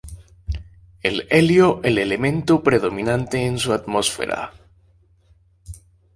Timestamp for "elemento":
1.99-2.63